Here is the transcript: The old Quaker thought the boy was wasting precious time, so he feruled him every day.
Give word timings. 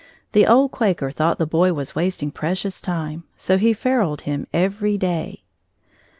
The 0.31 0.47
old 0.47 0.71
Quaker 0.71 1.11
thought 1.11 1.37
the 1.37 1.45
boy 1.45 1.73
was 1.73 1.93
wasting 1.93 2.31
precious 2.31 2.81
time, 2.81 3.23
so 3.37 3.59
he 3.59 3.71
feruled 3.71 4.21
him 4.21 4.47
every 4.51 4.97
day. 4.97 5.43